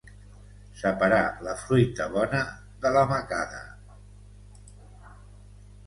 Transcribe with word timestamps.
Separar 0.79 1.19
la 1.49 1.53
fruita 1.65 2.09
bona 2.17 2.41
de 2.87 2.95
la 2.99 3.07
macada. 3.15 3.63